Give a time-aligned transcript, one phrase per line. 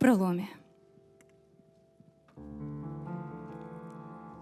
[0.00, 0.48] проломе.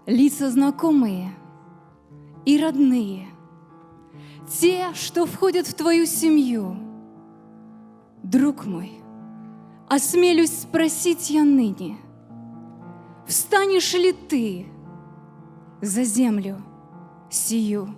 [0.07, 1.35] Лица знакомые
[2.45, 3.27] и родные,
[4.49, 6.77] те, что входят в твою семью.
[8.23, 8.91] Друг мой,
[9.87, 11.97] осмелюсь спросить я ныне,
[13.27, 14.65] встанешь ли ты
[15.81, 16.63] за землю
[17.29, 17.93] сию?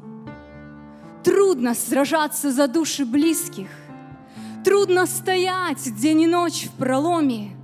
[1.24, 3.70] Трудно сражаться за души близких,
[4.64, 7.58] Трудно стоять день и ночь в проломе.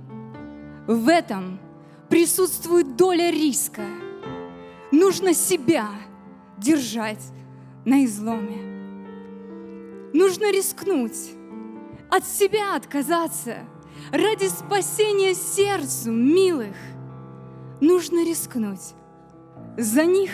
[0.88, 1.60] В этом
[2.08, 3.82] присутствует доля риска.
[4.90, 5.86] Нужно себя
[6.56, 7.22] держать
[7.84, 8.58] на изломе.
[10.12, 11.30] Нужно рискнуть,
[12.10, 13.58] от себя отказаться
[14.10, 16.74] ради спасения сердцу милых.
[17.80, 18.94] Нужно рискнуть,
[19.76, 20.32] за них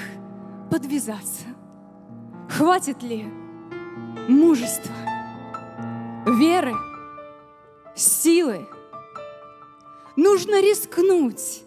[0.70, 1.44] подвязаться.
[2.48, 3.26] Хватит ли
[4.28, 5.13] мужества?
[6.26, 6.74] Веры,
[7.94, 8.66] силы.
[10.16, 11.62] Нужно рискнуть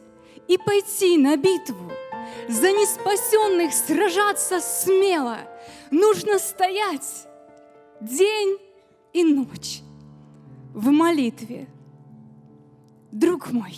[0.48, 1.92] и пойти на битву,
[2.48, 5.38] за неспасенных сражаться смело.
[5.92, 7.28] Нужно стоять
[8.02, 8.58] день
[9.14, 9.82] и ночь
[10.74, 11.68] в молитве.
[13.12, 13.76] Друг мой,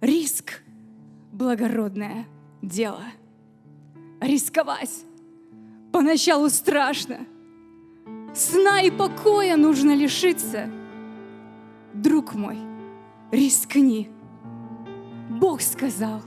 [0.00, 0.62] риск–
[1.32, 2.26] благородное
[2.62, 3.04] дело.
[4.20, 5.04] Рисковать
[5.92, 7.26] поначалу страшно–
[8.36, 10.68] Сна и покоя нужно лишиться.
[11.94, 12.58] Друг мой,
[13.32, 14.10] рискни.
[15.30, 16.20] Бог сказал,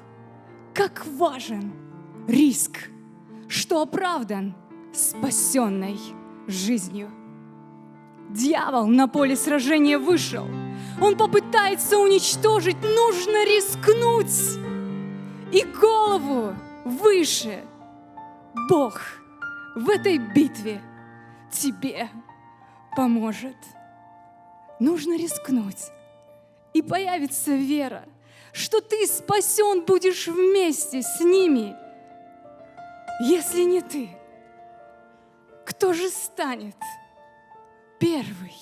[0.73, 1.71] как важен
[2.27, 2.89] риск,
[3.47, 4.55] что оправдан
[4.91, 5.99] спасенной
[6.47, 7.11] жизнью.
[8.31, 10.47] Дьявол на поле сражения вышел.
[10.99, 14.57] Он попытается уничтожить, нужно рискнуть.
[15.51, 17.63] И голову выше.
[18.67, 18.99] Бог
[19.75, 20.81] в этой битве–
[21.51, 22.09] тебе
[22.95, 23.57] поможет.
[24.79, 25.91] Нужно рискнуть,
[26.73, 28.05] и появится вера,
[28.53, 31.75] что ты спасен будешь вместе с ними.
[33.21, 34.09] Если не ты,
[35.65, 36.77] кто же станет
[37.99, 38.55] первый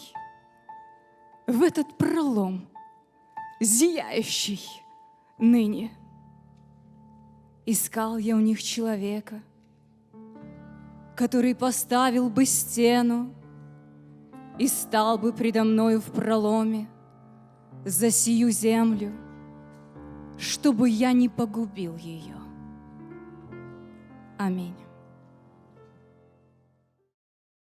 [1.46, 2.68] в этот пролом,
[3.60, 4.62] зияющий
[5.38, 5.92] ныне?
[7.68, 9.42] Искал я у них человека—
[11.18, 13.34] который поставил бы стену
[14.60, 16.88] и стал бы предо мною в проломе
[17.86, 19.12] за сию землю,
[20.38, 22.36] чтобы я не погубил ее.
[24.38, 24.76] Аминь.